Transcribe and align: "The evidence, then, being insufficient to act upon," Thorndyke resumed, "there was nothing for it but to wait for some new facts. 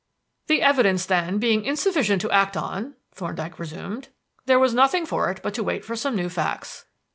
"The 0.47 0.63
evidence, 0.63 1.05
then, 1.05 1.37
being 1.37 1.63
insufficient 1.63 2.23
to 2.23 2.31
act 2.31 2.55
upon," 2.55 2.95
Thorndyke 3.13 3.59
resumed, 3.59 4.07
"there 4.47 4.57
was 4.57 4.73
nothing 4.73 5.05
for 5.05 5.29
it 5.29 5.41
but 5.43 5.53
to 5.53 5.63
wait 5.63 5.85
for 5.85 5.95
some 5.95 6.15
new 6.15 6.27
facts. 6.27 6.85